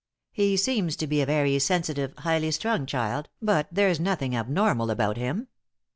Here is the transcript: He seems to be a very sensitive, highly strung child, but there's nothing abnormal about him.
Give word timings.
He 0.31 0.57
seems 0.57 0.95
to 0.95 1.05
be 1.05 1.21
a 1.21 1.27
very 1.27 1.59
sensitive, 1.59 2.15
highly 2.17 2.49
strung 2.49 2.87
child, 2.87 3.29
but 3.39 3.67
there's 3.71 3.99
nothing 3.99 4.35
abnormal 4.35 4.89
about 4.89 5.15
him. 5.15 5.47